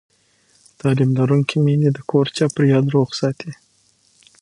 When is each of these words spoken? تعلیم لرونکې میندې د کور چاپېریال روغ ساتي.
تعلیم 0.79 1.11
لرونکې 1.19 1.57
میندې 1.65 1.89
د 1.93 1.99
کور 2.09 2.25
چاپېریال 2.37 2.85
روغ 2.95 3.09
ساتي. 3.19 3.51